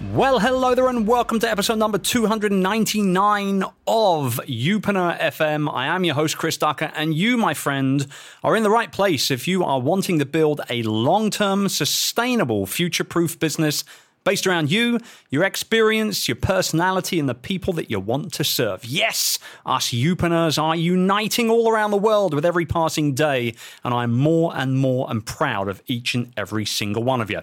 [0.00, 5.72] Well, hello there, and welcome to episode number 299 of Youpreneur FM.
[5.72, 8.06] I am your host, Chris Ducker, and you, my friend,
[8.42, 12.66] are in the right place if you are wanting to build a long term, sustainable,
[12.66, 13.84] future proof business
[14.24, 14.98] based around you,
[15.30, 18.84] your experience, your personality, and the people that you want to serve.
[18.84, 24.12] Yes, us Youpreneurs are uniting all around the world with every passing day, and I'm
[24.12, 27.42] more and more and proud of each and every single one of you.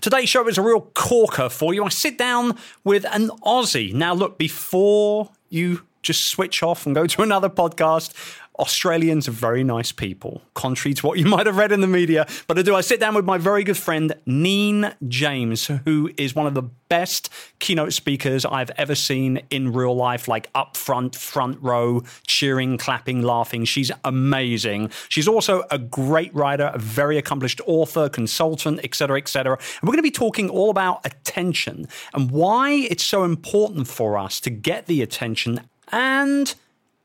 [0.00, 1.84] Today's show is a real corker for you.
[1.84, 3.92] I sit down with an Aussie.
[3.92, 8.14] Now, look, before you just switch off and go to another podcast,
[8.60, 12.26] Australians are very nice people, contrary to what you might have read in the media.
[12.46, 12.74] But I do.
[12.74, 16.62] I sit down with my very good friend, Neen James, who is one of the
[16.62, 17.30] best
[17.60, 23.22] keynote speakers I've ever seen in real life, like up front, front row, cheering, clapping,
[23.22, 23.64] laughing.
[23.64, 24.90] She's amazing.
[25.08, 29.54] She's also a great writer, a very accomplished author, consultant, etc., etc.
[29.54, 34.18] And we're going to be talking all about attention and why it's so important for
[34.18, 35.60] us to get the attention
[35.92, 36.54] and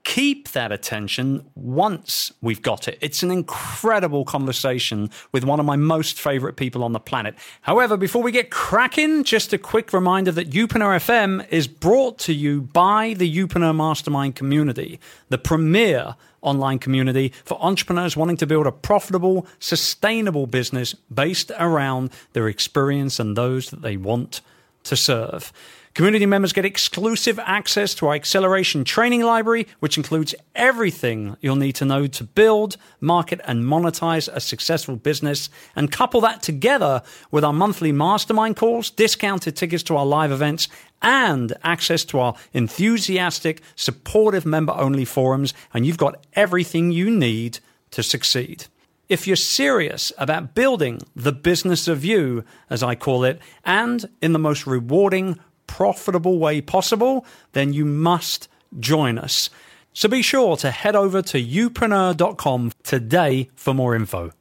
[0.06, 2.98] keep that attention once we've got it.
[3.02, 7.36] It's an incredible conversation with one of my most favorite people on the planet.
[7.62, 12.34] However, before we get cracking, just a quick reminder that Youpreneur FM is brought to
[12.34, 18.68] you by the Youpreneur Mastermind community, the premier online community for entrepreneurs wanting to build
[18.68, 24.42] a profitable, sustainable business based around their experience and those that they want
[24.84, 25.52] to serve.
[25.96, 31.76] Community members get exclusive access to our acceleration training library, which includes everything you'll need
[31.76, 35.50] to know to build, market, and monetize a successful business.
[35.74, 37.02] And couple that together
[37.32, 40.68] with our monthly mastermind calls, discounted tickets to our live events,
[41.02, 45.54] and access to our enthusiastic, supportive member only forums.
[45.74, 47.60] And you've got everything you need
[47.92, 48.66] to succeed.
[49.08, 54.34] If you're serious about building the business of you, as I call it, and in
[54.34, 55.40] the most rewarding,
[55.76, 58.48] profitable way possible, then you must
[58.80, 59.50] join us.
[59.92, 64.32] So be sure to head over to youpreneur.com today for more info.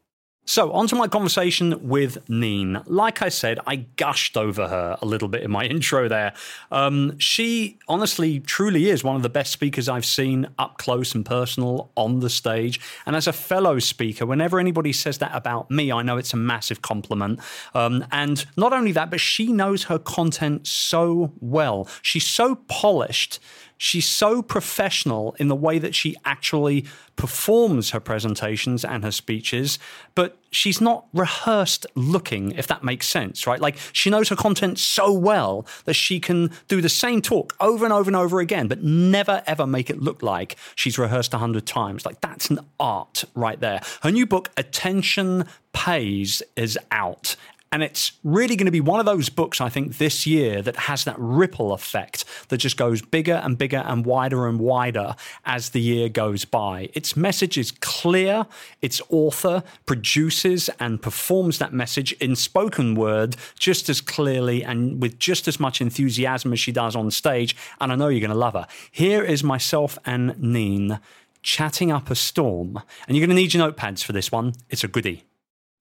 [0.46, 2.82] So, on to my conversation with Neen.
[2.84, 6.34] Like I said, I gushed over her a little bit in my intro there.
[6.70, 11.24] Um, she honestly, truly is one of the best speakers I've seen up close and
[11.24, 12.78] personal on the stage.
[13.06, 16.36] And as a fellow speaker, whenever anybody says that about me, I know it's a
[16.36, 17.40] massive compliment.
[17.72, 21.88] Um, and not only that, but she knows her content so well.
[22.02, 23.38] She's so polished
[23.78, 26.84] she's so professional in the way that she actually
[27.16, 29.78] performs her presentations and her speeches,
[30.14, 33.60] but she's not rehearsed looking, if that makes sense, right?
[33.60, 37.84] Like she knows her content so well that she can do the same talk over
[37.84, 41.38] and over and over again, but never ever make it look like she's rehearsed a
[41.38, 42.04] hundred times.
[42.04, 43.80] Like that's an art right there.
[44.02, 47.36] Her new book, Attention Pays, is out.
[47.74, 50.76] And it's really going to be one of those books, I think, this year that
[50.76, 55.70] has that ripple effect that just goes bigger and bigger and wider and wider as
[55.70, 56.88] the year goes by.
[56.94, 58.46] Its message is clear.
[58.80, 65.18] Its author produces and performs that message in spoken word just as clearly and with
[65.18, 67.56] just as much enthusiasm as she does on stage.
[67.80, 68.68] And I know you're going to love her.
[68.92, 71.00] Here is myself and Neen
[71.42, 72.80] chatting up a storm.
[73.08, 74.52] And you're going to need your notepads for this one.
[74.70, 75.24] It's a goodie.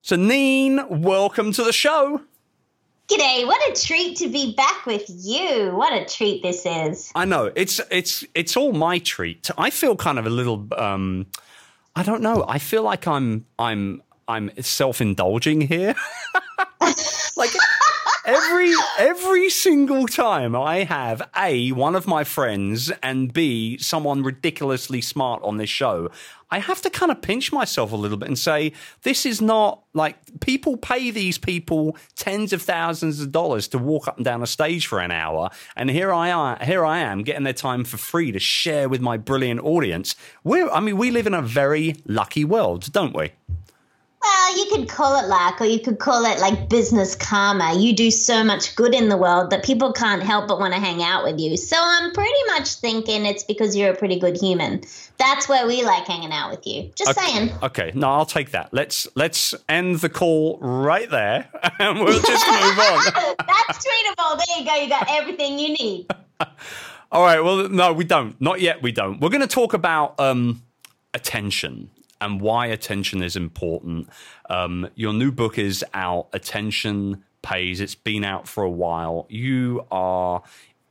[0.06, 2.19] So, Neen, welcome to the show.
[3.08, 3.47] G'day!
[3.47, 5.72] What a treat to be back with you.
[5.74, 7.09] What a treat this is.
[7.16, 9.50] I know it's it's it's all my treat.
[9.58, 10.68] I feel kind of a little.
[10.78, 11.28] Um,
[11.96, 12.44] I don't know.
[12.46, 15.96] I feel like I'm I'm I'm self indulging here.
[18.25, 25.01] every every single time I have a one of my friends and b someone ridiculously
[25.01, 26.09] smart on this show,
[26.50, 29.83] I have to kind of pinch myself a little bit and say, this is not
[29.94, 34.44] like people pay these people tens of thousands of dollars to walk up and down
[34.44, 37.83] a stage for an hour, and here I am, here I am getting their time
[37.83, 40.15] for free to share with my brilliant audience.
[40.44, 43.31] We're, I mean, we live in a very lucky world, don't we?
[44.24, 47.78] Well, you could call it luck, or you could call it like business karma.
[47.78, 50.80] You do so much good in the world that people can't help but want to
[50.80, 51.58] hang out with you.
[51.58, 54.81] So I'm pretty much thinking it's because you're a pretty good human.
[55.18, 56.90] That's where we like hanging out with you.
[56.96, 57.28] Just okay.
[57.28, 57.52] saying.
[57.64, 58.74] Okay, no, I'll take that.
[58.74, 61.50] Let's let's end the call right there,
[61.80, 63.36] and we'll just move on.
[63.46, 64.40] That's treatable.
[64.46, 64.75] There you go.
[64.75, 66.08] You got everything you need.
[67.12, 67.42] All right.
[67.42, 68.40] Well, no, we don't.
[68.40, 68.81] Not yet.
[68.81, 69.20] We don't.
[69.20, 70.64] We're going to talk about um,
[71.14, 71.90] attention
[72.24, 74.10] and why attention is important.
[74.50, 77.81] Um, your new book is out, Attention Pays.
[77.81, 79.28] It's been out for a while.
[79.30, 80.42] You are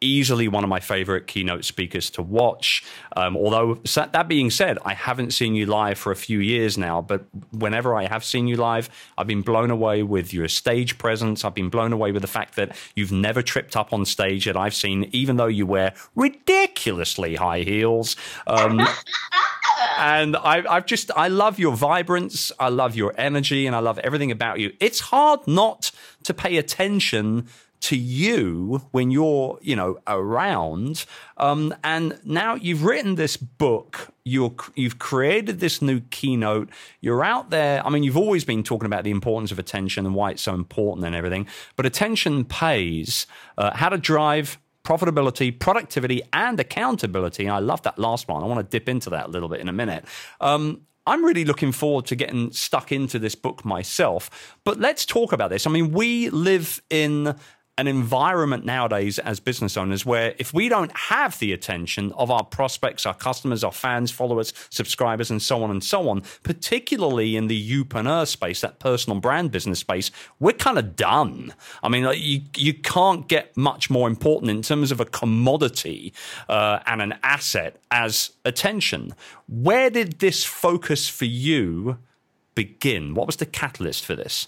[0.03, 2.85] easily one of my favorite keynote speakers to watch.
[3.17, 7.01] Um, although, that being said, I haven't seen you live for a few years now,
[7.01, 11.45] but whenever I have seen you live, I've been blown away with your stage presence.
[11.45, 14.57] I've been blown away with the fact that you've never tripped up on stage that
[14.57, 18.17] I've seen, even though you wear ridiculously high heels.
[18.47, 18.87] Um,
[19.99, 23.99] and I, I've just, I love your vibrance, I love your energy, and I love
[24.01, 24.73] everything about you.
[24.81, 25.91] It's hard not
[26.25, 27.49] to pay attention
[27.83, 31.05] to you when you're, you know, around.
[31.37, 34.13] Um, and now you've written this book.
[34.25, 36.71] You're, you've created this new keynote.
[37.01, 37.85] You're out there.
[37.85, 40.55] I mean, you've always been talking about the importance of attention and why it's so
[40.55, 41.49] important and everything.
[41.75, 43.27] But attention pays.
[43.59, 47.49] Uh, how to drive profitability, productivity, and accountability.
[47.49, 48.43] I love that last one.
[48.43, 50.05] I want to dip into that a little bit in a minute.
[50.41, 54.57] Um, I'm really looking forward to getting stuck into this book myself.
[54.65, 55.67] But let's talk about this.
[55.67, 57.35] I mean, we live in
[57.83, 62.45] an environment nowadays as business owners where if we don't have the attention of our
[62.45, 67.49] prospects, our customers, our fans, followers, subscribers, and so on and so on, particularly in
[67.49, 71.53] the youpreneur space, that personal brand business space, we're kind of done.
[71.83, 76.15] I mean, like, you you can't get much more important in terms of a commodity
[76.49, 79.13] uh, and an asset as attention.
[79.49, 81.99] Where did this focus for you
[82.55, 83.15] begin?
[83.15, 84.47] What was the catalyst for this?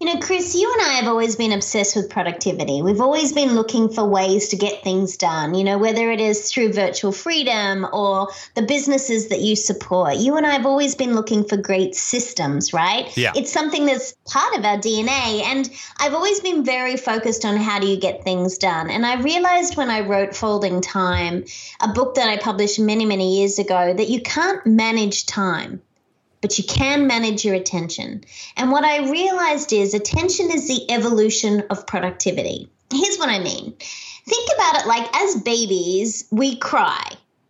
[0.00, 2.80] You know, Chris, you and I have always been obsessed with productivity.
[2.80, 6.50] We've always been looking for ways to get things done, you know, whether it is
[6.50, 10.16] through virtual freedom or the businesses that you support.
[10.16, 13.14] You and I have always been looking for great systems, right?
[13.14, 13.32] Yeah.
[13.36, 15.42] It's something that's part of our DNA.
[15.42, 18.88] And I've always been very focused on how do you get things done.
[18.88, 21.44] And I realized when I wrote Folding Time,
[21.78, 25.82] a book that I published many, many years ago, that you can't manage time
[26.40, 28.24] but you can manage your attention.
[28.56, 32.70] And what I realized is attention is the evolution of productivity.
[32.92, 33.74] Here's what I mean
[34.26, 37.02] think about it like as babies, we cry.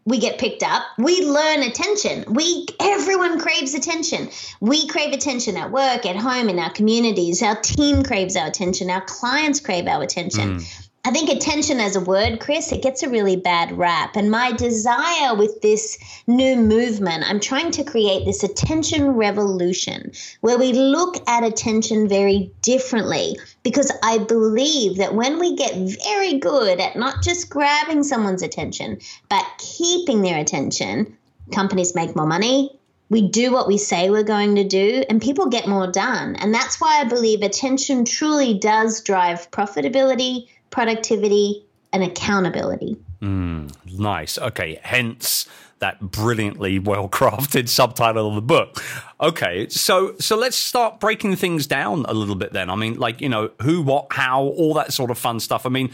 [0.06, 0.82] We get picked up.
[0.98, 2.24] We learn attention.
[2.32, 4.30] We everyone craves attention.
[4.60, 7.42] We crave attention at work, at home, in our communities.
[7.42, 8.90] Our team craves our attention.
[8.90, 10.60] Our clients crave our attention.
[10.60, 10.88] Mm.
[11.02, 14.16] I think attention as a word, Chris, it gets a really bad rap.
[14.16, 20.12] And my desire with this new movement, I'm trying to create this attention revolution
[20.42, 25.74] where we look at attention very differently because I believe that when we get
[26.04, 28.98] very good at not just grabbing someone's attention,
[29.30, 31.16] but keeping their attention,
[31.50, 35.46] companies make more money, we do what we say we're going to do and people
[35.46, 36.36] get more done.
[36.36, 42.96] And that's why I believe attention truly does drive profitability, productivity, and accountability.
[43.20, 44.38] Mm, nice.
[44.38, 44.78] Okay.
[44.82, 45.46] Hence
[45.80, 48.82] that brilliantly well crafted subtitle of the book.
[49.20, 52.70] Okay, so so let's start breaking things down a little bit then.
[52.70, 55.66] I mean, like you know, who, what, how, all that sort of fun stuff.
[55.66, 55.90] I mean,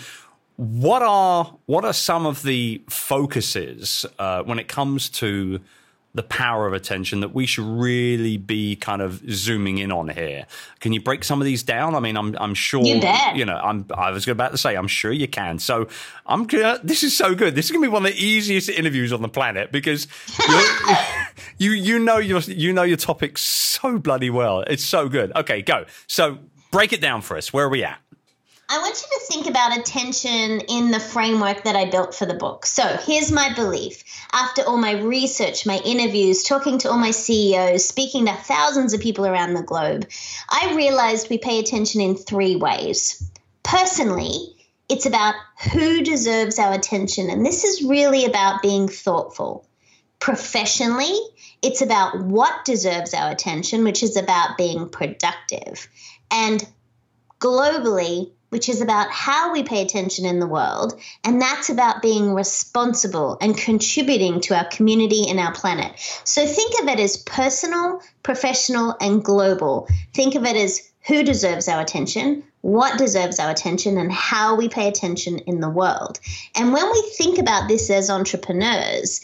[0.56, 5.60] what are what are some of the focuses uh, when it comes to
[6.16, 10.46] the power of attention that we should really be kind of zooming in on here.
[10.80, 11.94] Can you break some of these down?
[11.94, 13.00] I mean, I'm I'm sure you,
[13.34, 13.56] you know.
[13.56, 15.58] I'm I was about to say I'm sure you can.
[15.58, 15.88] So
[16.26, 16.64] I'm gonna.
[16.64, 17.54] Uh, this is so good.
[17.54, 20.08] This is gonna be one of the easiest interviews on the planet because
[21.58, 24.60] you you know your you know your topic so bloody well.
[24.62, 25.32] It's so good.
[25.36, 25.84] Okay, go.
[26.06, 26.38] So
[26.70, 27.52] break it down for us.
[27.52, 28.00] Where are we at?
[28.68, 32.34] I want you to think about attention in the framework that I built for the
[32.34, 32.66] book.
[32.66, 34.02] So here's my belief.
[34.32, 39.00] After all my research, my interviews, talking to all my CEOs, speaking to thousands of
[39.00, 40.08] people around the globe,
[40.48, 43.30] I realized we pay attention in three ways.
[43.62, 44.56] Personally,
[44.88, 45.36] it's about
[45.72, 49.64] who deserves our attention, and this is really about being thoughtful.
[50.18, 51.16] Professionally,
[51.62, 55.88] it's about what deserves our attention, which is about being productive.
[56.32, 56.66] And
[57.38, 61.00] globally, which is about how we pay attention in the world.
[61.24, 65.92] And that's about being responsible and contributing to our community and our planet.
[66.24, 69.88] So think of it as personal, professional, and global.
[70.14, 74.68] Think of it as who deserves our attention, what deserves our attention, and how we
[74.68, 76.18] pay attention in the world.
[76.56, 79.20] And when we think about this as entrepreneurs,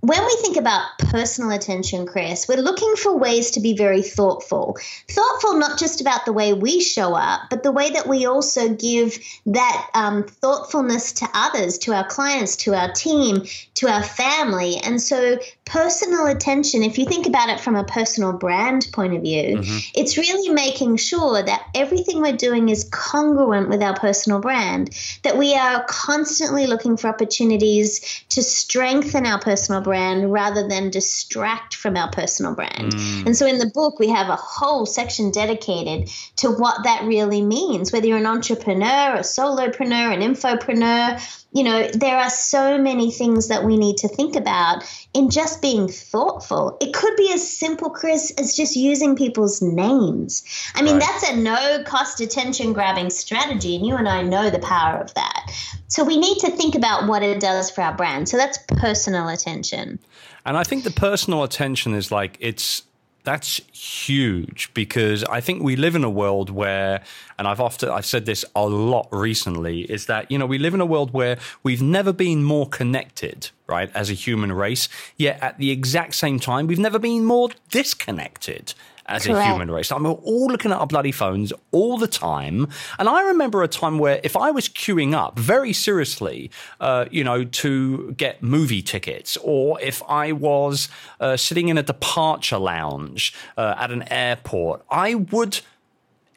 [0.00, 4.78] when we think about personal attention, Chris, we're looking for ways to be very thoughtful.
[5.08, 8.72] Thoughtful not just about the way we show up, but the way that we also
[8.74, 14.76] give that um, thoughtfulness to others, to our clients, to our team, to our family.
[14.78, 15.38] And so,
[15.70, 19.78] personal attention, if you think about it from a personal brand point of view, mm-hmm.
[19.94, 24.90] it's really making sure that everything we're doing is congruent with our personal brand,
[25.22, 31.76] that we are constantly looking for opportunities to strengthen our personal brand rather than distract
[31.76, 32.92] from our personal brand.
[32.92, 33.26] Mm.
[33.26, 37.42] And so in the book, we have a whole section dedicated to what that really
[37.42, 43.10] means, whether you're an entrepreneur, a solopreneur, an infopreneur you know, there are so many
[43.10, 46.76] things that we need to think about in just being thoughtful.
[46.80, 50.44] It could be as simple, Chris, as just using people's names.
[50.74, 51.02] I mean, right.
[51.02, 55.12] that's a no cost attention grabbing strategy, and you and I know the power of
[55.14, 55.50] that.
[55.88, 58.28] So we need to think about what it does for our brand.
[58.28, 59.98] So that's personal attention.
[60.46, 62.82] And I think the personal attention is like, it's,
[63.24, 67.02] that's huge because I think we live in a world where,
[67.38, 70.74] and I've often I've said this a lot recently, is that you know we live
[70.74, 74.88] in a world where we've never been more connected, right, as a human race.
[75.16, 78.74] Yet at the exact same time, we've never been more disconnected
[79.10, 79.40] as Correct.
[79.40, 79.90] a human race.
[79.92, 82.68] I mean, we're all looking at our bloody phones all the time.
[82.98, 86.50] And I remember a time where if I was queuing up very seriously,
[86.80, 90.88] uh, you know, to get movie tickets, or if I was
[91.18, 95.60] uh, sitting in a departure lounge uh, at an airport, I would,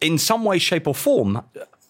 [0.02, 1.44] in some way, shape, or form,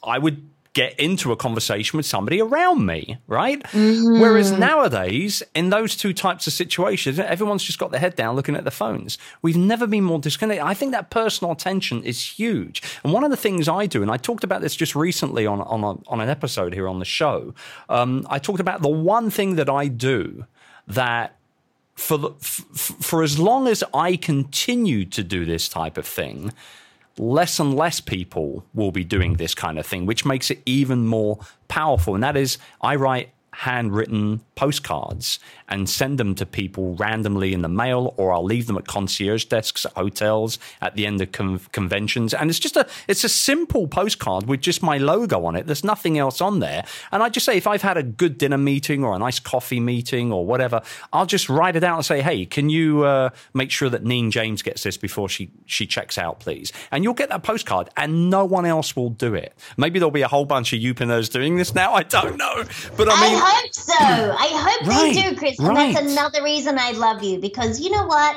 [0.04, 3.62] I would get into a conversation with somebody around me, right?
[3.64, 4.20] Mm-hmm.
[4.20, 8.56] Whereas nowadays, in those two types of situations, everyone's just got their head down looking
[8.56, 9.20] at their phones.
[9.44, 10.66] We've never been more disconnected.
[10.66, 12.82] I think that personal attention is huge.
[13.04, 15.62] And one of the things I do, and I talked about this just recently on,
[15.62, 17.54] on, a, on an episode here on the show,
[17.90, 20.46] um, I talked about the one thing that I do
[20.88, 21.36] that
[21.94, 22.66] for the, f-
[23.00, 26.52] for as long as I continue to do this type of thing,
[27.18, 31.06] less and less people will be doing this kind of thing, which makes it even
[31.06, 32.16] more powerful.
[32.16, 37.70] And that is, I write handwritten postcards and send them to people randomly in the
[37.70, 41.60] mail, or I'll leave them at concierge desks at hotels at the end of con-
[41.72, 42.34] conventions.
[42.34, 45.66] And it's just a it's a simple postcard with just my logo on it.
[45.68, 46.86] There's nothing else on there.
[47.12, 49.80] And I just say if I've had a good dinner meeting or a nice coffee
[49.80, 50.82] meeting or whatever,
[51.12, 54.32] I'll just write it out and say, hey, can you uh, make sure that Neen
[54.32, 56.72] James gets this before she she checks out, please?
[56.92, 59.54] And you'll get that postcard, and no one else will do it.
[59.78, 61.94] Maybe there'll be a whole bunch of Youpreneurs doing this now.
[61.94, 62.64] I don't know,
[62.98, 63.94] but I mean, hope so.
[63.94, 65.14] I hope right.
[65.14, 65.60] they do, Chris.
[65.60, 65.94] And right.
[65.94, 68.36] that's another reason I love you because you know what?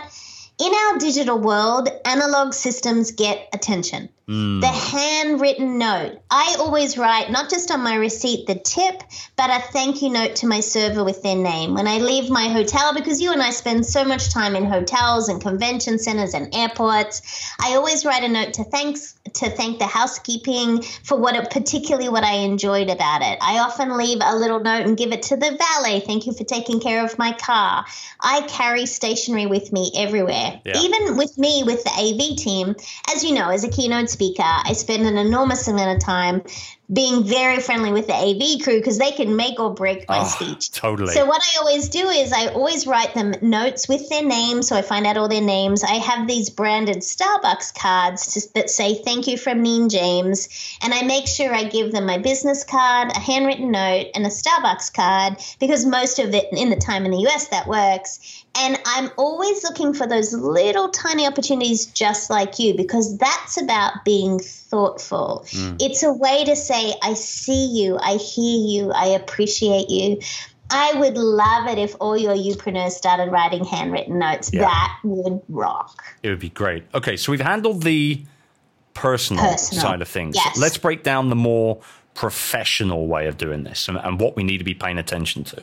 [0.58, 4.08] In our digital world, analog systems get attention.
[4.28, 4.60] Mm.
[4.60, 6.18] The handwritten note.
[6.28, 9.04] I always write not just on my receipt the tip,
[9.36, 11.74] but a thank you note to my server with their name.
[11.74, 15.28] When I leave my hotel, because you and I spend so much time in hotels
[15.28, 17.22] and convention centers and airports,
[17.60, 22.08] I always write a note to thanks to thank the housekeeping for what it, particularly
[22.08, 23.38] what I enjoyed about it.
[23.40, 26.00] I often leave a little note and give it to the valet.
[26.00, 27.84] Thank you for taking care of my car.
[28.20, 30.60] I carry stationery with me everywhere.
[30.64, 30.80] Yeah.
[30.80, 32.74] Even with me with the AV team,
[33.14, 34.42] as you know, as a keynote speaker.
[34.42, 36.42] I spend an enormous amount of time
[36.92, 40.24] being very friendly with the AV crew because they can make or break my oh,
[40.24, 40.70] speech.
[40.70, 41.12] Totally.
[41.12, 44.76] So what I always do is I always write them notes with their names, so
[44.76, 45.82] I find out all their names.
[45.82, 50.48] I have these branded Starbucks cards to, that say "Thank you from Neen James,"
[50.80, 54.30] and I make sure I give them my business card, a handwritten note, and a
[54.30, 58.44] Starbucks card because most of it in the time in the US that works.
[58.58, 64.04] And I'm always looking for those little tiny opportunities just like you because that's about
[64.04, 64.40] being
[64.76, 65.46] thoughtful.
[65.48, 65.80] Mm.
[65.80, 70.20] It's a way to say, I see you, I hear you, I appreciate you.
[70.68, 74.50] I would love it if all your youpreneurs started writing handwritten notes.
[74.52, 74.62] Yeah.
[74.62, 76.02] That would rock.
[76.22, 76.84] It would be great.
[76.92, 78.22] Okay, so we've handled the
[78.92, 79.82] personal, personal.
[79.82, 80.36] side of things.
[80.36, 80.58] Yes.
[80.58, 81.80] Let's break down the more
[82.14, 85.62] professional way of doing this and, and what we need to be paying attention to.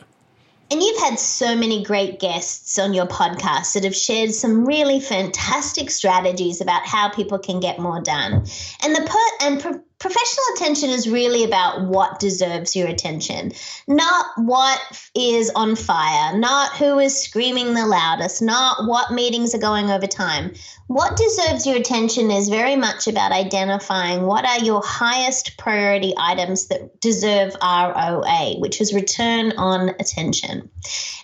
[0.74, 4.98] And you've had so many great guests on your podcast that have shared some really
[4.98, 8.44] fantastic strategies about how people can get more done.
[8.82, 13.52] And the per- and professional attention is really about what deserves your attention,
[13.86, 14.80] not what
[15.14, 20.06] is on fire, not who is screaming the loudest, not what meetings are going over
[20.06, 20.52] time.
[20.88, 26.66] What deserves your attention is very much about identifying what are your highest priority items
[26.66, 30.68] that deserve ROA, which is return on attention.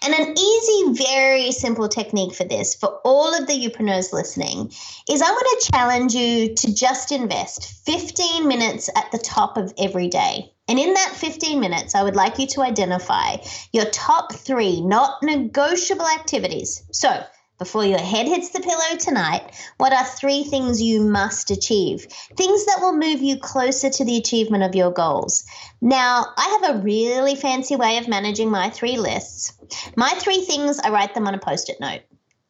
[0.02, 4.72] And an easy, very simple technique for this, for all of the youpreneurs listening,
[5.10, 9.72] is I want to challenge you to just invest 15 minutes at the top of
[9.78, 10.52] every day.
[10.68, 13.36] And in that 15 minutes, I would like you to identify
[13.72, 16.82] your top three not negotiable activities.
[16.92, 17.24] So,
[17.58, 19.42] before your head hits the pillow tonight,
[19.76, 22.06] what are three things you must achieve?
[22.36, 25.44] Things that will move you closer to the achievement of your goals.
[25.82, 29.52] Now, I have a really fancy way of managing my three lists.
[29.94, 32.00] My three things, I write them on a post it note.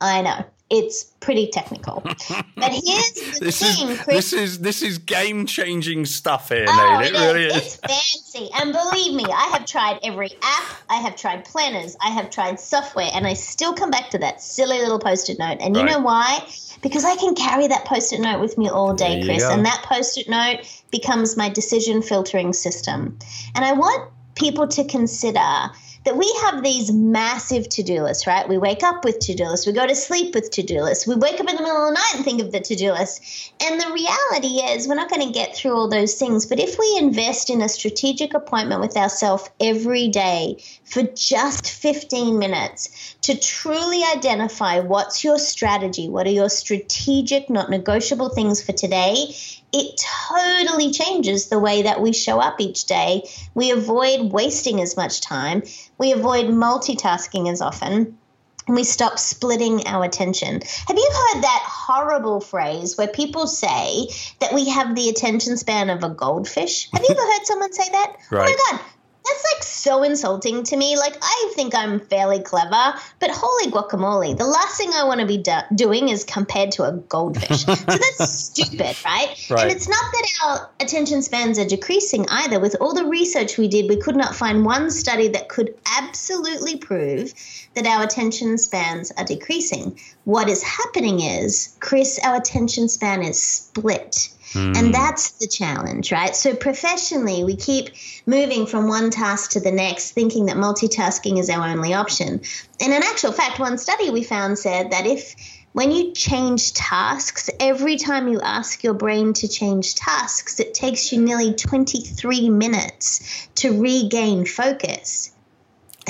[0.01, 2.03] I know it's pretty technical.
[2.57, 4.31] But here's the this thing, is, Chris.
[4.31, 7.07] This is this is game changing stuff here, Oh, Nate.
[7.07, 7.21] It, it is.
[7.23, 7.57] really is.
[7.57, 8.51] It's fancy.
[8.55, 12.61] And believe me, I have tried every app, I have tried planners, I have tried
[12.61, 15.57] software, and I still come back to that silly little post it note.
[15.63, 15.93] And you Right.
[15.93, 16.47] know why?
[16.83, 19.43] Because I can carry that post it note with me all day, Chris.
[19.43, 20.59] And that post it note
[20.91, 23.19] becomes my decision filtering system.
[23.55, 25.71] And I want people to consider
[26.05, 28.49] that we have these massive to-do lists, right?
[28.49, 31.41] We wake up with to-do lists, we go to sleep with to-do lists, we wake
[31.41, 33.53] up in the middle of the night and think of the to-do list.
[33.61, 36.79] And the reality is we're not going to get through all those things, but if
[36.79, 43.39] we invest in a strategic appointment with ourselves every day for just 15 minutes to
[43.39, 49.33] truly identify what's your strategy, what are your strategic, not negotiable things for today,
[49.73, 53.23] it totally changes the way that we show up each day.
[53.55, 55.63] We avoid wasting as much time,
[55.97, 58.19] we avoid multitasking as often.
[58.67, 60.61] And we stop splitting our attention.
[60.87, 64.07] Have you heard that horrible phrase where people say
[64.41, 66.89] that we have the attention span of a goldfish?
[66.93, 68.17] Have you ever heard someone say that?
[68.31, 68.81] Oh my God,
[69.25, 70.97] that's like so insulting to me.
[70.97, 75.27] Like, I think I'm fairly clever, but holy guacamole, the last thing I want to
[75.27, 77.65] be do- doing is compared to a goldfish.
[77.65, 79.47] so that's stupid, right?
[79.51, 79.63] Right.
[79.63, 82.59] And it's not that our attention spans are decreasing either.
[82.61, 86.77] With all the research we did, we could not find one study that could absolutely
[86.77, 87.33] prove
[87.75, 89.99] that our attention spans are decreasing.
[90.25, 94.31] What is happening is, Chris, our attention span is split.
[94.55, 94.91] And hmm.
[94.91, 96.35] that's the challenge, right?
[96.35, 97.91] So, professionally, we keep
[98.27, 102.41] moving from one task to the next, thinking that multitasking is our only option.
[102.81, 105.35] And in actual fact, one study we found said that if
[105.73, 111.13] when you change tasks, every time you ask your brain to change tasks, it takes
[111.13, 115.31] you nearly 23 minutes to regain focus.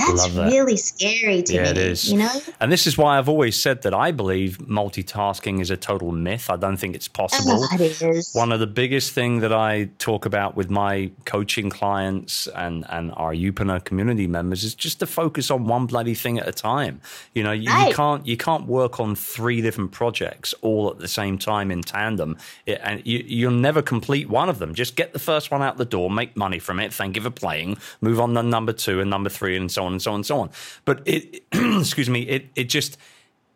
[0.07, 1.69] That's really scary to Yeah, me.
[1.71, 2.11] it is.
[2.11, 2.41] You know?
[2.61, 6.51] And this is why I've always said that I believe multitasking is a total myth.
[6.51, 7.67] I don't think it's possible.
[7.71, 8.33] Oh, it is.
[8.35, 13.13] One of the biggest thing that I talk about with my coaching clients and, and
[13.17, 17.01] our Youpreneur community members is just to focus on one bloody thing at a time.
[17.35, 21.09] You know, you, you can't you can't work on three different projects all at the
[21.09, 24.75] same time in tandem, It- and you, you'll never complete one of them.
[24.75, 27.31] Just get the first one out the door, make money from it, thank you for
[27.31, 30.17] playing, move on to number two and number three, and so on and so on
[30.17, 30.51] and so on.
[30.85, 32.97] But it, excuse me, it it just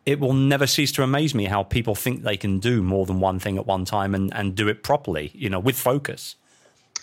[0.05, 3.19] it will never cease to amaze me how people think they can do more than
[3.19, 6.35] one thing at one time and, and do it properly, you know, with focus.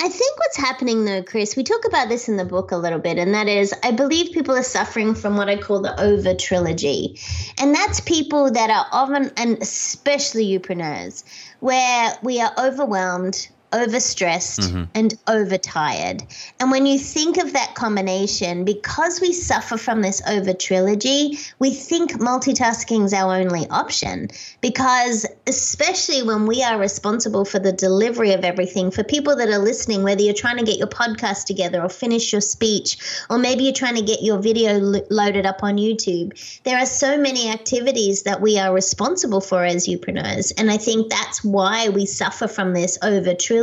[0.01, 2.99] I think what's happening though, Chris, we talk about this in the book a little
[2.99, 6.35] bit, and that is I believe people are suffering from what I call the over
[6.35, 7.19] trilogy.
[7.61, 11.25] And that's people that are often, and especially youpreneurs,
[11.61, 14.85] where we are overwhelmed, overstressed, mm-hmm.
[14.95, 16.23] and overtired.
[16.61, 21.71] And when you think of that combination, because we suffer from this over trilogy, we
[21.73, 24.29] think multitasking is our only option.
[24.61, 29.59] Because especially when we are responsible for the delivery of everything, for people that are
[29.59, 32.99] listening, whether you're trying to get your podcast together or finish your speech,
[33.31, 36.33] or maybe you're trying to get your video lo- loaded up on YouTube,
[36.65, 40.53] there are so many activities that we are responsible for as youpreneurs.
[40.59, 43.62] And I think that's why we suffer from this over trilogy.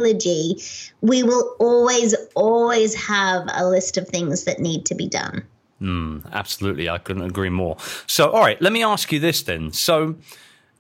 [1.01, 5.45] We will always, always have a list of things that need to be done.
[6.33, 7.77] Absolutely, I couldn't agree more.
[8.05, 9.71] So, all right, let me ask you this then.
[9.71, 10.15] So,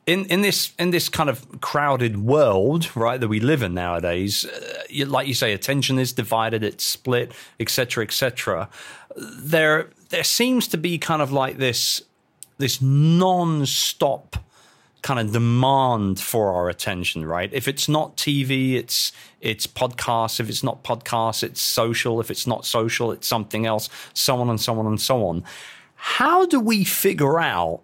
[0.05, 4.43] in in this in this kind of crowded world, right, that we live in nowadays,
[4.43, 8.69] uh, you, like you say, attention is divided, it's split, etc., etc.
[9.15, 12.01] There there seems to be kind of like this
[12.57, 14.38] this non-stop
[15.01, 17.49] kind of demand for our attention, right?
[17.53, 20.39] If it's not TV, it's it's podcasts.
[20.39, 22.19] If it's not podcasts, it's social.
[22.19, 23.89] If it's not social, it's something else.
[24.13, 25.43] So on and so on and so on.
[25.95, 27.81] How do we figure out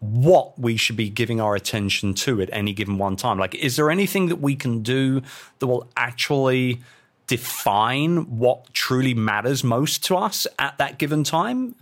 [0.00, 3.38] what we should be giving our attention to at any given one time?
[3.38, 5.22] Like, is there anything that we can do
[5.58, 6.82] that will actually
[7.28, 11.74] define what truly matters most to us at that given time?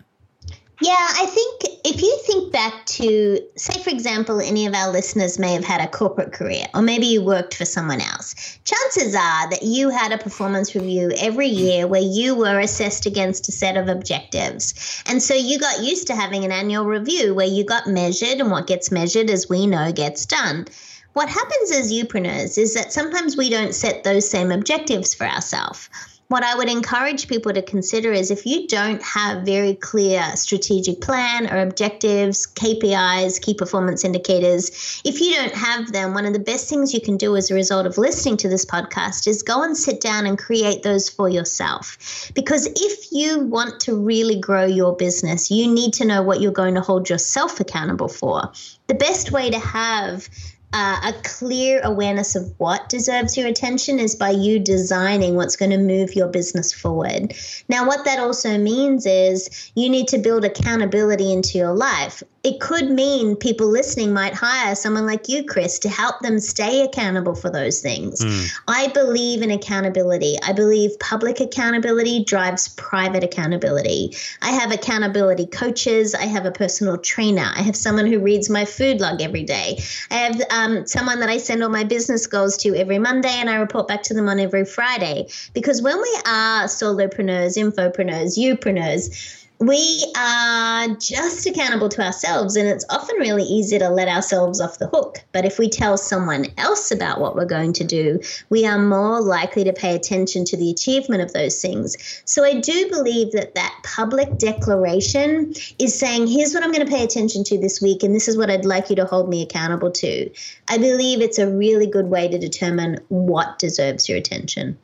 [0.82, 5.38] Yeah, I think if you think back to, say, for example, any of our listeners
[5.38, 8.58] may have had a corporate career, or maybe you worked for someone else.
[8.64, 13.48] Chances are that you had a performance review every year where you were assessed against
[13.50, 15.02] a set of objectives.
[15.06, 18.50] And so you got used to having an annual review where you got measured, and
[18.50, 20.66] what gets measured, as we know, gets done.
[21.12, 25.90] What happens as youpreneurs is that sometimes we don't set those same objectives for ourselves.
[26.30, 31.00] What I would encourage people to consider is if you don't have very clear strategic
[31.00, 36.38] plan or objectives, KPIs, key performance indicators, if you don't have them, one of the
[36.38, 39.64] best things you can do as a result of listening to this podcast is go
[39.64, 42.30] and sit down and create those for yourself.
[42.32, 46.52] Because if you want to really grow your business, you need to know what you're
[46.52, 48.52] going to hold yourself accountable for.
[48.86, 50.28] The best way to have
[50.72, 55.70] uh, a clear awareness of what deserves your attention is by you designing what's going
[55.70, 57.34] to move your business forward.
[57.68, 62.58] Now, what that also means is you need to build accountability into your life it
[62.58, 67.34] could mean people listening might hire someone like you, Chris, to help them stay accountable
[67.34, 68.24] for those things.
[68.24, 68.50] Mm.
[68.66, 70.36] I believe in accountability.
[70.42, 74.14] I believe public accountability drives private accountability.
[74.40, 76.14] I have accountability coaches.
[76.14, 77.50] I have a personal trainer.
[77.54, 79.78] I have someone who reads my food log every day.
[80.10, 83.48] I have um, someone that I send all my business goals to every Monday and
[83.48, 85.28] I report back to them on every Friday.
[85.54, 92.86] Because when we are solopreneurs, infopreneurs, youpreneurs, we are just accountable to ourselves, and it's
[92.88, 95.18] often really easy to let ourselves off the hook.
[95.32, 99.20] But if we tell someone else about what we're going to do, we are more
[99.20, 102.22] likely to pay attention to the achievement of those things.
[102.24, 106.90] So I do believe that that public declaration is saying, here's what I'm going to
[106.90, 109.42] pay attention to this week, and this is what I'd like you to hold me
[109.42, 110.30] accountable to.
[110.68, 114.78] I believe it's a really good way to determine what deserves your attention.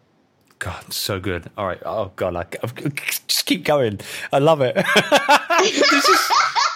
[0.58, 1.50] God, so good.
[1.58, 1.80] All right.
[1.84, 2.56] Oh God, like
[3.26, 4.00] just keep going.
[4.32, 4.76] I love it.
[5.62, 6.30] is,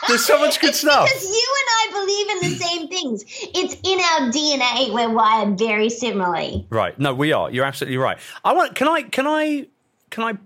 [0.08, 1.08] there's so much good stuff.
[1.08, 3.24] Because you and I believe in the same things.
[3.54, 4.92] It's in our DNA.
[4.92, 6.66] We're wired very similarly.
[6.68, 6.98] Right.
[6.98, 7.50] No, we are.
[7.50, 8.18] You're absolutely right.
[8.44, 8.74] I want.
[8.74, 9.02] Can I?
[9.02, 9.66] Can I?
[10.10, 10.38] Can I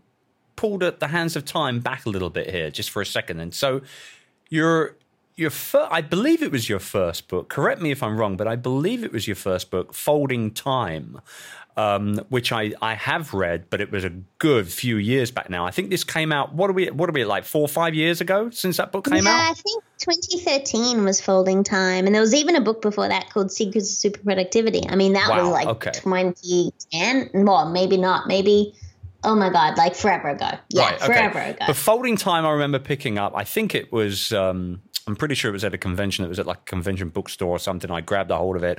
[0.57, 3.41] pull the, the hands of time back a little bit here, just for a second?
[3.41, 3.81] And so,
[4.49, 4.97] your
[5.37, 7.49] your fir- I believe it was your first book.
[7.49, 11.21] Correct me if I'm wrong, but I believe it was your first book, Folding Time
[11.77, 15.67] um, which I, I have read, but it was a good few years back now.
[15.67, 16.55] I think this came out.
[16.55, 16.91] What are we?
[16.91, 17.45] What are we like?
[17.45, 19.45] Four or five years ago since that book came yeah, out.
[19.45, 23.31] Yeah, I think 2013 was Folding Time, and there was even a book before that
[23.31, 24.83] called Secrets of Super Productivity.
[24.89, 25.91] I mean, that wow, was like okay.
[25.93, 27.31] 2010.
[27.45, 28.29] Well, maybe not.
[28.29, 28.75] Maybe.
[29.25, 30.51] Oh my God, like forever ago.
[30.69, 31.07] Yeah, right, okay.
[31.07, 31.65] forever ago.
[31.67, 33.33] But Folding Time, I remember picking up.
[33.35, 34.33] I think it was.
[34.33, 36.25] Um, I'm pretty sure it was at a convention.
[36.25, 37.91] It was at like a convention bookstore or something.
[37.91, 38.79] I grabbed a hold of it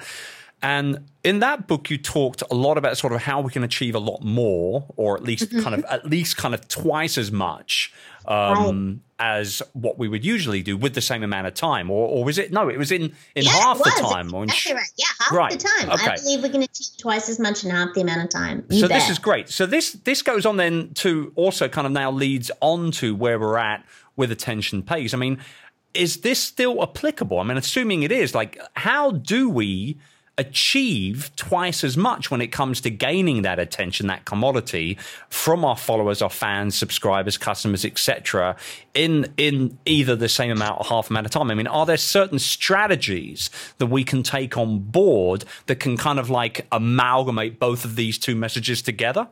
[0.61, 3.95] and in that book, you talked a lot about sort of how we can achieve
[3.95, 5.61] a lot more, or at least mm-hmm.
[5.61, 7.93] kind of at least kind of twice as much
[8.27, 9.37] um, right.
[9.37, 11.91] as what we would usually do with the same amount of time.
[11.91, 12.69] Or, or was it no?
[12.69, 14.33] It was in in yeah, half the time.
[14.33, 14.91] Or exactly right.
[14.97, 15.51] Yeah, half right.
[15.51, 15.91] the time.
[15.91, 16.11] Okay.
[16.11, 18.65] I believe we can achieve twice as much in half the amount of time.
[18.69, 19.01] You so bet.
[19.01, 19.49] this is great.
[19.49, 23.39] So this this goes on then to also kind of now leads on to where
[23.39, 25.13] we're at with attention pays.
[25.13, 25.39] I mean,
[25.93, 27.39] is this still applicable?
[27.39, 29.97] I mean, assuming it is, like, how do we
[30.37, 34.97] achieve twice as much when it comes to gaining that attention, that commodity
[35.29, 38.55] from our followers, our fans, subscribers, customers, etc.,
[38.93, 41.49] in in either the same amount or half amount of time.
[41.51, 46.19] I mean, are there certain strategies that we can take on board that can kind
[46.19, 49.27] of like amalgamate both of these two messages together?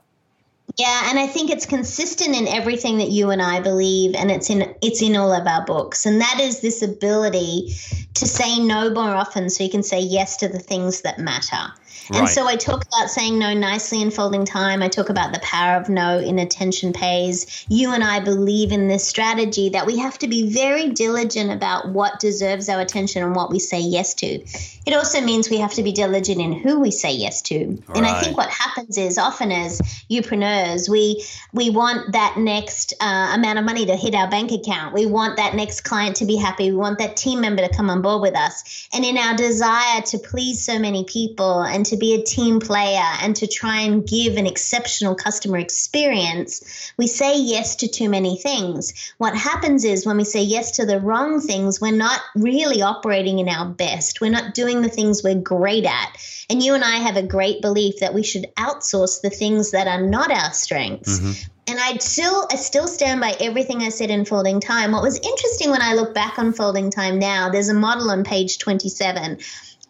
[0.78, 4.50] Yeah, and I think it's consistent in everything that you and I believe, and it's
[4.50, 7.74] in it's in all of our books, and that is this ability
[8.16, 11.72] to say no more often, so you can say yes to the things that matter.
[12.10, 12.20] Right.
[12.20, 14.82] And so I talk about saying no nicely in folding time.
[14.82, 17.66] I talk about the power of no in attention pays.
[17.70, 21.90] You and I believe in this strategy that we have to be very diligent about
[21.90, 24.44] what deserves our attention and what we say yes to.
[24.86, 27.68] It also means we have to be diligent in who we say yes to.
[27.88, 27.98] Right.
[27.98, 33.32] And I think what happens is often as youpreneurs, we we want that next uh,
[33.34, 34.94] amount of money to hit our bank account.
[34.94, 36.72] We want that next client to be happy.
[36.72, 38.88] We want that team member to come on board with us.
[38.94, 42.60] And in our desire to please so many people and to to be a team
[42.60, 48.10] player and to try and give an exceptional customer experience, we say yes to too
[48.10, 49.14] many things.
[49.20, 53.38] What happens is when we say yes to the wrong things, we're not really operating
[53.38, 54.22] in our best.
[54.22, 56.18] We're not doing the things we're great at.
[56.50, 59.88] And you and I have a great belief that we should outsource the things that
[59.88, 61.20] are not our strengths.
[61.20, 64.92] Mm-hmm and I still I still stand by everything I said in Folding Time.
[64.92, 68.26] What was interesting when I look back on Folding Time now, there's a model on
[68.26, 69.40] page 27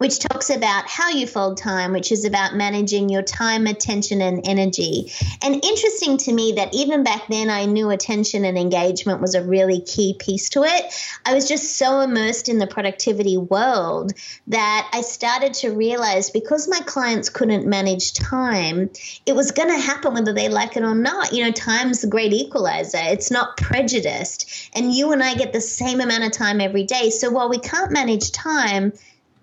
[0.03, 4.45] which talks about how you fold time, which is about managing your time, attention, and
[4.45, 5.09] energy.
[5.41, 9.41] And interesting to me that even back then, I knew attention and engagement was a
[9.41, 10.93] really key piece to it.
[11.25, 14.11] I was just so immersed in the productivity world
[14.47, 18.89] that I started to realize because my clients couldn't manage time,
[19.25, 21.31] it was going to happen whether they like it or not.
[21.31, 24.69] You know, time's the great equalizer, it's not prejudiced.
[24.75, 27.09] And you and I get the same amount of time every day.
[27.09, 28.91] So while we can't manage time,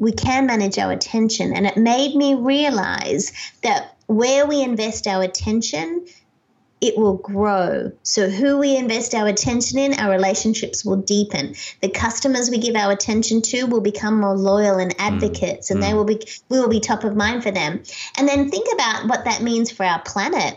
[0.01, 1.55] we can manage our attention.
[1.55, 3.33] And it made me realize
[3.63, 6.07] that where we invest our attention
[6.81, 7.93] it will grow.
[8.03, 11.55] So, who we invest our attention in, our relationships will deepen.
[11.83, 14.99] The customers we give our attention to will become more loyal and mm.
[14.99, 15.75] advocates, mm.
[15.75, 15.87] and mm.
[15.87, 17.83] they will be we will be top of mind for them.
[18.17, 20.57] And then think about what that means for our planet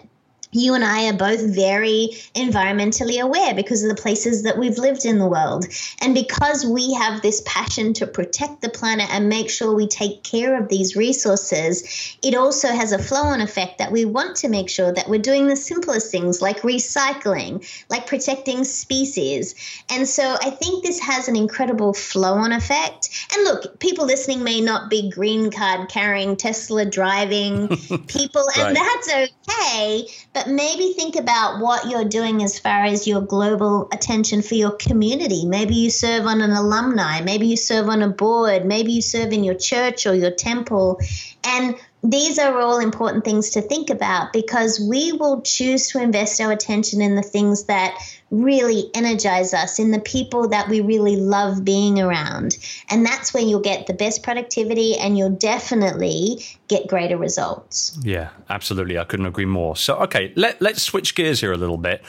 [0.53, 5.05] you and I are both very environmentally aware because of the places that we've lived
[5.05, 5.65] in the world.
[6.01, 10.23] And because we have this passion to protect the planet and make sure we take
[10.23, 14.49] care of these resources, it also has a flow on effect that we want to
[14.49, 19.55] make sure that we're doing the simplest things like recycling, like protecting species.
[19.89, 23.09] And so I think this has an incredible flow on effect.
[23.33, 27.67] And look, people listening may not be green card carrying, Tesla driving
[28.07, 30.07] people, and that's okay.
[30.33, 34.55] But but maybe think about what you're doing as far as your global attention for
[34.55, 35.45] your community.
[35.45, 39.31] Maybe you serve on an alumni, maybe you serve on a board, maybe you serve
[39.31, 40.99] in your church or your temple.
[41.45, 46.39] And these are all important things to think about because we will choose to invest
[46.41, 47.97] our attention in the things that
[48.29, 52.57] really energize us, in the people that we really love being around.
[52.89, 57.97] And that's where you'll get the best productivity and you'll definitely get greater results.
[58.03, 58.99] Yeah, absolutely.
[58.99, 59.77] I couldn't agree more.
[59.77, 62.03] So, okay, let, let's switch gears here a little bit.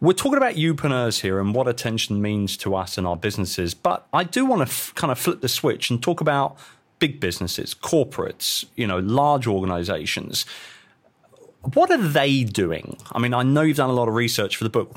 [0.00, 4.06] We're talking about youpreneurs here and what attention means to us and our businesses, but
[4.12, 6.56] I do want to f- kind of flip the switch and talk about
[6.98, 10.44] big businesses, corporates, you know, large organizations.
[11.74, 12.96] What are they doing?
[13.12, 14.94] I mean, I know you've done a lot of research for the book.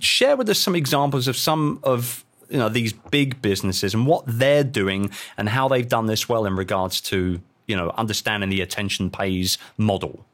[0.00, 4.24] Share with us some examples of some of you know these big businesses and what
[4.26, 8.60] they're doing and how they've done this well in regards to you know understanding the
[8.60, 10.26] attention pays model.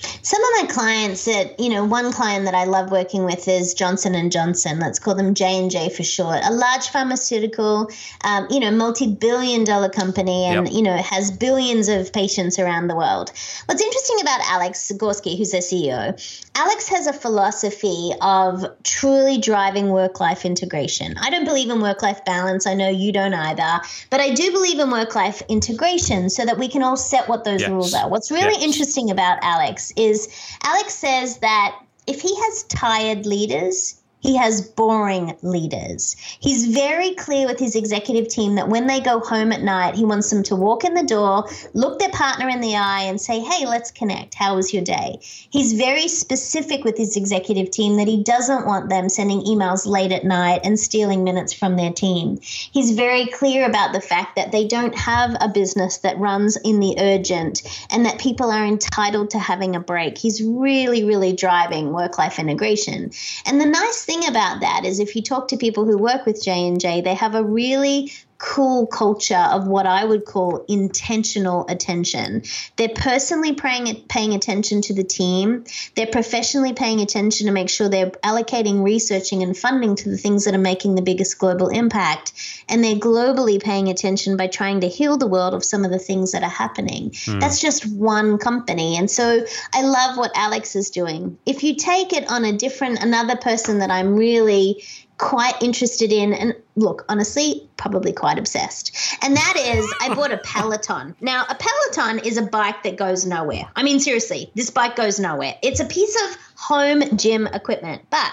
[0.00, 3.74] Some of my clients that, you know, one client that I love working with is
[3.74, 4.78] Johnson and Johnson.
[4.78, 6.40] Let's call them J and J for short.
[6.44, 7.90] A large pharmaceutical,
[8.24, 10.74] um, you know, multi-billion-dollar company, and yep.
[10.74, 13.32] you know, has billions of patients around the world.
[13.66, 19.90] What's interesting about Alex Gorsky, who's their CEO, Alex has a philosophy of truly driving
[19.90, 21.16] work-life integration.
[21.20, 22.66] I don't believe in work-life balance.
[22.66, 23.80] I know you don't either,
[24.10, 27.62] but I do believe in work-life integration, so that we can all set what those
[27.62, 27.70] yes.
[27.70, 28.08] rules are.
[28.08, 28.64] What's really yes.
[28.64, 30.28] interesting about Alex is
[30.62, 36.16] Alex says that if he has tired leaders, he has boring leaders.
[36.40, 40.04] He's very clear with his executive team that when they go home at night, he
[40.04, 43.40] wants them to walk in the door, look their partner in the eye, and say,
[43.40, 44.34] Hey, let's connect.
[44.34, 45.18] How was your day?
[45.22, 50.12] He's very specific with his executive team that he doesn't want them sending emails late
[50.12, 52.38] at night and stealing minutes from their team.
[52.42, 56.80] He's very clear about the fact that they don't have a business that runs in
[56.80, 60.18] the urgent and that people are entitled to having a break.
[60.18, 63.12] He's really, really driving work life integration.
[63.46, 66.42] And the nice thing about that is if you talk to people who work with
[66.42, 72.44] J&J, they have a really cool culture of what I would call intentional attention.
[72.76, 75.64] They're personally paying, paying attention to the team.
[75.96, 80.44] They're professionally paying attention to make sure they're allocating researching and funding to the things
[80.44, 82.32] that are making the biggest global impact.
[82.68, 85.98] And they're globally paying attention by trying to heal the world of some of the
[85.98, 87.10] things that are happening.
[87.10, 87.40] Mm.
[87.40, 88.96] That's just one company.
[88.96, 91.38] And so I love what Alex is doing.
[91.44, 94.84] If you take it on a different, another person that I'm really
[95.18, 98.96] quite interested in and look honestly probably quite obsessed.
[99.22, 101.14] And that is i bought a peloton.
[101.20, 103.68] Now a peloton is a bike that goes nowhere.
[103.76, 105.54] I mean seriously this bike goes nowhere.
[105.62, 108.32] It's a piece of home gym equipment but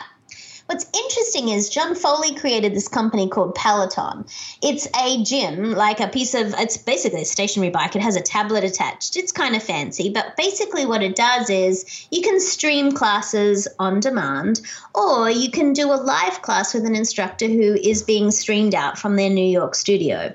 [0.68, 4.26] What's interesting is John Foley created this company called Peloton.
[4.64, 7.96] It's a gym, like a piece of, it's basically a stationary bike.
[7.96, 9.16] It has a tablet attached.
[9.16, 14.00] It's kind of fancy, but basically what it does is you can stream classes on
[14.00, 14.62] demand,
[14.96, 18.98] or you can do a live class with an instructor who is being streamed out
[18.98, 20.34] from their New York studio.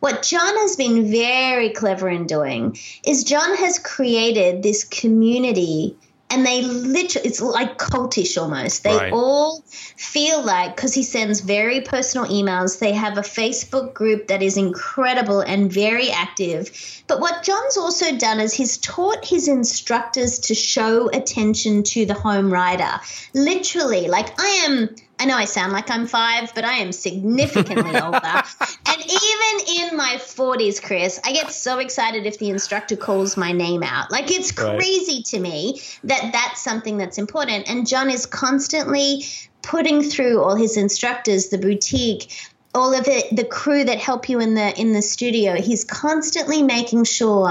[0.00, 5.96] What John has been very clever in doing is John has created this community
[6.30, 8.84] and they literally it's like cultish almost.
[8.84, 9.12] They right.
[9.12, 14.42] all feel like because he sends very personal emails they have a facebook group that
[14.42, 16.70] is incredible and very active.
[17.06, 22.14] But what john's also done is he's taught his instructors to show attention to the
[22.14, 22.92] home rider.
[23.34, 28.00] Literally like i am I know I sound like I'm five, but I am significantly
[28.00, 28.20] older.
[28.22, 33.52] and even in my 40s, Chris, I get so excited if the instructor calls my
[33.52, 34.10] name out.
[34.10, 35.24] Like it's crazy right.
[35.26, 37.68] to me that that's something that's important.
[37.68, 39.24] And John is constantly
[39.62, 42.32] putting through all his instructors, the boutique,
[42.74, 45.54] all of it the crew that help you in the in the studio.
[45.54, 47.50] He's constantly making sure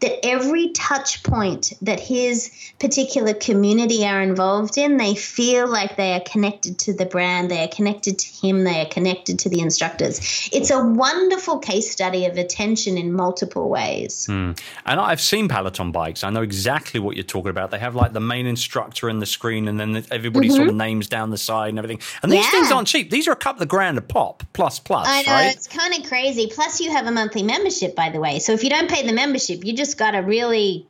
[0.00, 6.14] that every touch point that his particular community are involved in they feel like they
[6.14, 9.60] are connected to the brand they are connected to him they are connected to the
[9.60, 10.48] instructors.
[10.52, 14.26] It's a wonderful case study of attention in multiple ways.
[14.28, 14.58] Mm.
[14.86, 16.22] and i've seen peloton bikes.
[16.22, 17.70] I know exactly what you're talking about.
[17.70, 20.56] They have like the main instructor in the screen and then everybody mm-hmm.
[20.56, 22.00] sort of names down the side and everything.
[22.22, 22.50] And these yeah.
[22.50, 23.10] things aren't cheap.
[23.10, 25.06] These are a couple of grand a pop plus plus.
[25.08, 25.54] I know right?
[25.54, 26.48] it's kind of crazy.
[26.52, 28.40] Plus, you have a monthly membership, by the way.
[28.40, 30.84] So if you don't pay the membership, you just got to really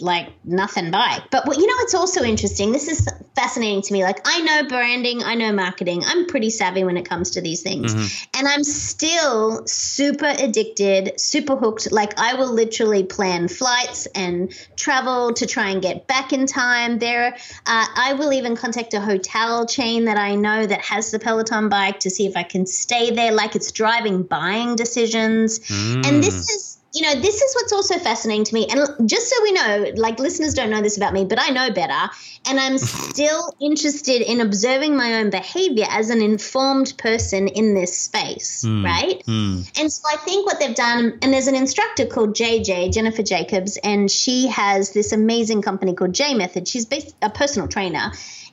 [0.00, 1.22] like nothing bike.
[1.30, 2.72] But what you know, it's also interesting.
[2.72, 4.02] This is fascinating to me.
[4.02, 6.02] Like I know branding, I know marketing.
[6.06, 8.38] I'm pretty savvy when it comes to these things, mm-hmm.
[8.38, 11.92] and I'm still super addicted, super hooked.
[11.92, 16.98] Like I will literally plan flights and travel to try and get back in time.
[16.98, 17.34] There,
[17.66, 21.68] uh, I will even contact a hotel chain that I know that has the Peloton
[21.68, 23.32] bike to see if I can stay there.
[23.32, 26.06] Like it's driving buying decisions, mm.
[26.06, 28.66] and this is you know, this is what's also fascinating to me.
[28.68, 31.70] And just so we know, like listeners don't know this about me, but I know
[31.70, 32.12] better.
[32.48, 37.96] And I'm still interested in observing my own behavior as an informed person in this
[37.96, 38.84] space, mm.
[38.84, 39.22] right?
[39.26, 39.80] Mm.
[39.80, 43.78] And so I think what they've done, and there's an instructor called JJ, Jennifer Jacobs,
[43.84, 46.66] and she has this amazing company called J Method.
[46.66, 46.86] She's
[47.22, 48.10] a personal trainer.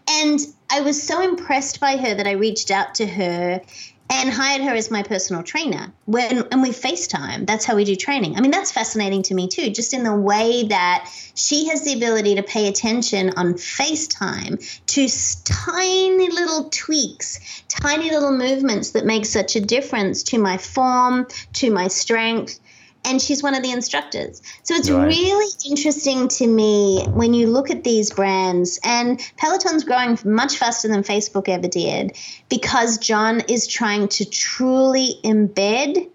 [0.10, 3.62] And I was so impressed by her that I reached out to her
[4.10, 5.92] and hired her as my personal trainer.
[6.06, 7.46] When and we FaceTime.
[7.46, 8.36] That's how we do training.
[8.36, 11.94] I mean, that's fascinating to me too, just in the way that she has the
[11.94, 15.08] ability to pay attention on FaceTime to
[15.44, 21.72] tiny little tweaks, tiny little movements that make such a difference to my form, to
[21.72, 22.60] my strength,
[23.08, 24.42] and she's one of the instructors.
[24.64, 25.08] So it's right.
[25.08, 30.88] really interesting to me when you look at these brands, and Peloton's growing much faster
[30.88, 32.18] than Facebook ever did
[32.50, 36.10] because John is trying to truly embed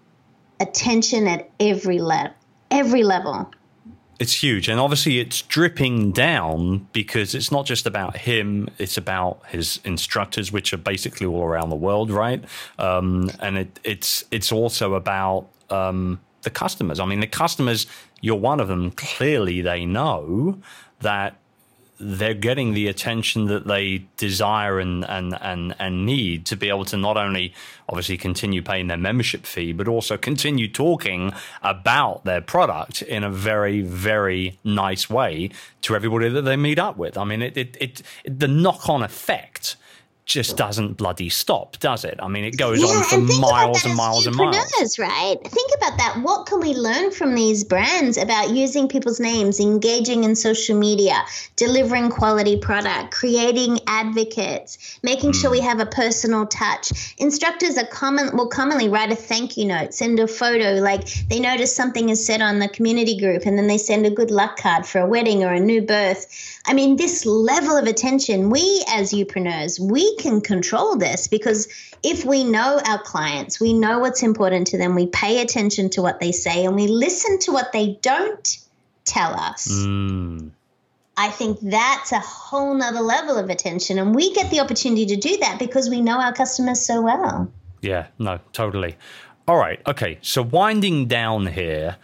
[0.59, 2.33] attention at every level.
[2.71, 3.51] Every level.
[4.19, 4.69] It's huge.
[4.69, 10.51] And obviously, it's dripping down because it's not just about him, it's about his instructors,
[10.51, 12.43] which are basically all around the world, right?
[12.77, 15.49] Um, and it, it's, it's also about.
[15.69, 16.99] Um, the customers.
[16.99, 17.87] I mean, the customers,
[18.21, 18.91] you're one of them.
[18.91, 20.59] Clearly, they know
[21.01, 21.37] that
[21.99, 26.85] they're getting the attention that they desire and, and, and, and need to be able
[26.85, 27.53] to not only
[27.87, 33.29] obviously continue paying their membership fee, but also continue talking about their product in a
[33.29, 35.49] very, very nice way
[35.81, 37.17] to everybody that they meet up with.
[37.17, 39.77] I mean, it, it, it, the knock on effect
[40.25, 42.17] just doesn't bloody stop, does it?
[42.19, 44.97] I mean, it goes yeah, on for and miles and miles and miles.
[44.97, 45.35] Right?
[45.43, 46.19] Think about that.
[46.21, 51.21] What can we learn from these brands about using people's names, engaging in social media,
[51.57, 55.41] delivering quality product, creating advocates, making mm.
[55.41, 55.67] sure we hmm.
[55.67, 57.13] have a personal touch?
[57.17, 61.39] Instructors are common will commonly write a thank you note, send a photo, like they
[61.39, 64.57] notice something is said on the community group, and then they send a good luck
[64.57, 66.52] card for a wedding or a new birth.
[66.65, 71.67] I mean, this level of attention, we as youpreneurs, we can control this because
[72.03, 76.01] if we know our clients, we know what's important to them, we pay attention to
[76.01, 78.57] what they say, and we listen to what they don't
[79.03, 79.67] tell us.
[79.69, 80.51] Mm.
[81.17, 83.99] I think that's a whole nother level of attention.
[83.99, 87.51] And we get the opportunity to do that because we know our customers so well.
[87.81, 88.95] Yeah, no, totally.
[89.47, 89.79] All right.
[89.85, 90.17] Okay.
[90.21, 91.97] So winding down here,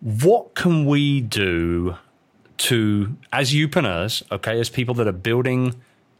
[0.00, 1.96] what can we do
[2.60, 5.74] to, as youpreneurs, okay, as people that are building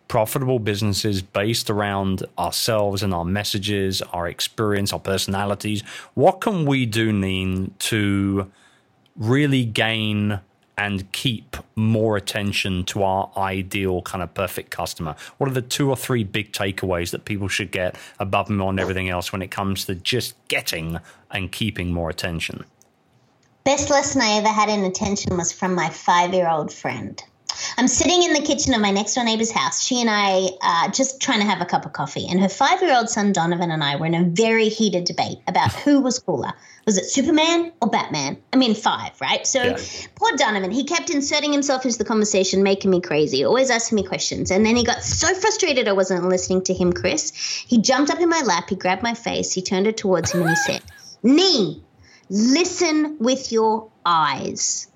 [0.09, 5.83] profitable businesses based around ourselves and our messages, our experience, our personalities,
[6.15, 8.51] what can we do, Neen, to
[9.17, 10.41] really gain
[10.79, 15.15] and keep more attention to our ideal kind of perfect customer?
[15.37, 18.81] What are the two or three big takeaways that people should get above and beyond
[18.81, 20.99] everything else when it comes to just getting
[21.31, 22.65] and keeping more attention?
[23.71, 27.23] Best lesson I ever had in attention was from my five year old friend.
[27.79, 29.81] I'm sitting in the kitchen of my next door neighbor's house.
[29.87, 32.27] She and I uh, just trying to have a cup of coffee.
[32.29, 35.39] And her five year old son, Donovan, and I were in a very heated debate
[35.47, 36.53] about who was cooler.
[36.85, 38.39] Was it Superman or Batman?
[38.53, 39.47] I mean, five, right?
[39.47, 39.79] So yeah.
[40.17, 44.03] poor Donovan, he kept inserting himself into the conversation, making me crazy, always asking me
[44.03, 44.51] questions.
[44.51, 47.31] And then he got so frustrated I wasn't listening to him, Chris.
[47.69, 50.41] He jumped up in my lap, he grabbed my face, he turned it towards him,
[50.41, 50.83] and he said,
[51.23, 51.85] Nee,
[52.31, 54.87] Listen with your eyes.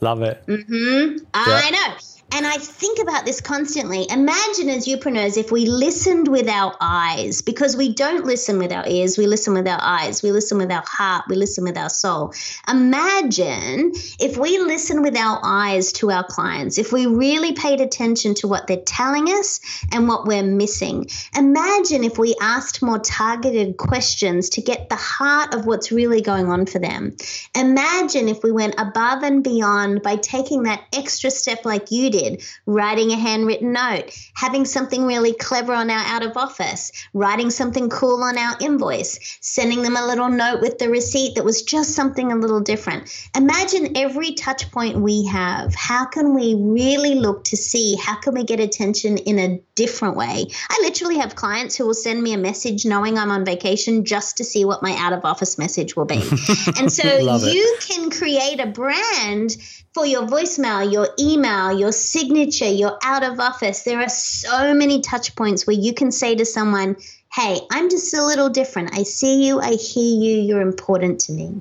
[0.00, 0.46] Love it.
[0.46, 1.16] Mm-hmm.
[1.16, 1.26] Yeah.
[1.34, 1.94] I know.
[2.30, 4.06] And I think about this constantly.
[4.10, 8.86] Imagine as youpreneurs if we listened with our eyes, because we don't listen with our
[8.86, 11.88] ears, we listen with our eyes, we listen with our heart, we listen with our
[11.88, 12.34] soul.
[12.70, 18.34] Imagine if we listen with our eyes to our clients, if we really paid attention
[18.34, 19.58] to what they're telling us
[19.90, 21.06] and what we're missing.
[21.34, 26.48] Imagine if we asked more targeted questions to get the heart of what's really going
[26.48, 27.16] on for them.
[27.56, 32.17] Imagine if we went above and beyond by taking that extra step like you did
[32.18, 37.50] did, writing a handwritten note, having something really clever on our out of office, writing
[37.50, 41.62] something cool on our invoice, sending them a little note with the receipt that was
[41.62, 43.10] just something a little different.
[43.36, 45.74] Imagine every touch point we have.
[45.74, 50.16] How can we really look to see how can we get attention in a different
[50.16, 50.46] way?
[50.68, 54.38] I literally have clients who will send me a message knowing I'm on vacation just
[54.38, 56.16] to see what my out of office message will be.
[56.78, 59.56] and so you can create a brand
[59.98, 63.82] for your voicemail, your email, your signature, your out of office.
[63.82, 66.96] There are so many touch points where you can say to someone,
[67.32, 68.96] Hey, I'm just a little different.
[68.96, 71.60] I see you, I hear you, you're important to me.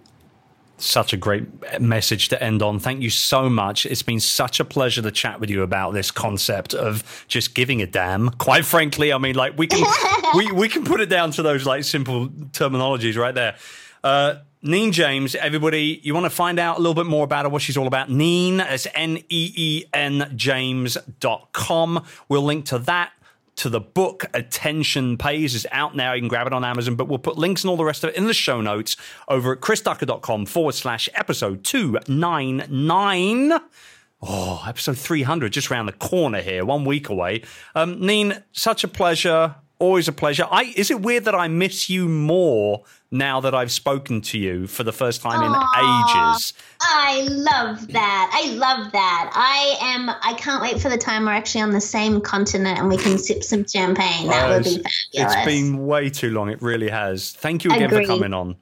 [0.77, 2.77] Such a great message to end on.
[2.77, 3.87] Thank you so much.
[3.87, 7.81] It's been such a pleasure to chat with you about this concept of just giving
[7.81, 8.29] a damn.
[8.29, 9.83] Quite frankly, I mean, like we can
[10.35, 13.55] we, we can put it down to those like simple terminologies right there.
[14.03, 17.49] Uh, Neen James, everybody, you want to find out a little bit more about her,
[17.49, 18.09] what she's all about?
[18.09, 22.03] Neen, it's N E E N James.com.
[22.27, 23.11] We'll link to that,
[23.57, 26.13] to the book Attention Pays is out now.
[26.13, 28.09] You can grab it on Amazon, but we'll put links and all the rest of
[28.09, 28.97] it in the show notes
[29.27, 33.59] over at chrisducker.com forward slash episode 299.
[34.23, 37.43] Oh, episode 300, just around the corner here, one week away.
[37.75, 39.53] Um, Neen, such a pleasure.
[39.77, 40.47] Always a pleasure.
[40.49, 44.67] I, is it weird that I miss you more now that I've spoken to you
[44.67, 46.53] for the first time in ages.
[46.81, 48.31] I love that.
[48.33, 49.31] I love that.
[49.33, 50.09] I am.
[50.09, 53.17] I can't wait for the time we're actually on the same continent and we can
[53.17, 54.27] sip some champagne.
[54.27, 55.07] That would be fabulous.
[55.13, 56.49] It's been way too long.
[56.49, 57.31] It really has.
[57.31, 58.07] Thank you again Agreed.
[58.07, 58.55] for coming on.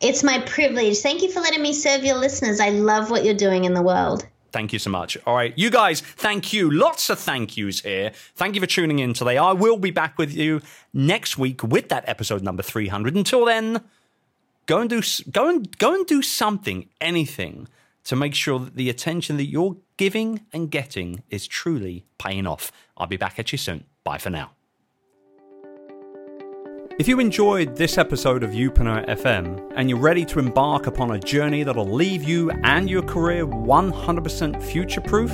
[0.00, 0.98] It's my privilege.
[0.98, 2.60] Thank you for letting me serve your listeners.
[2.60, 4.26] I love what you're doing in the world.
[4.56, 5.18] Thank you so much.
[5.26, 6.70] All right, you guys, thank you.
[6.70, 8.12] Lots of thank yous here.
[8.36, 9.36] Thank you for tuning in today.
[9.36, 10.62] I will be back with you
[10.94, 13.14] next week with that episode number 300.
[13.14, 13.82] Until then,
[14.64, 17.68] go and do go and go and do something, anything
[18.04, 22.72] to make sure that the attention that you're giving and getting is truly paying off.
[22.96, 23.84] I'll be back at you soon.
[24.04, 24.55] Bye for now.
[26.98, 31.18] If you enjoyed this episode of Youpreneur FM and you're ready to embark upon a
[31.18, 35.30] journey that'll leave you and your career 100% future proof,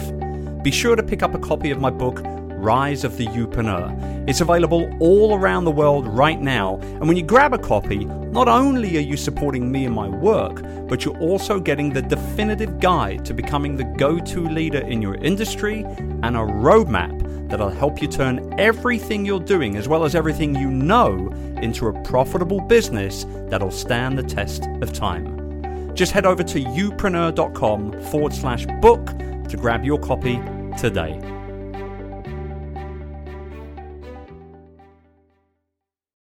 [0.64, 4.28] be sure to pick up a copy of my book, Rise of the Youpreneur.
[4.28, 8.48] It's available all around the world right now, and when you grab a copy, not
[8.48, 13.24] only are you supporting me and my work, but you're also getting the definitive guide
[13.24, 15.84] to becoming the go to leader in your industry
[16.24, 20.70] and a roadmap that'll help you turn everything you're doing, as well as everything you
[20.70, 21.28] know,
[21.60, 25.94] into a profitable business that'll stand the test of time.
[25.94, 29.06] Just head over to youpreneur.com forward slash book
[29.50, 30.40] to grab your copy
[30.78, 31.20] today.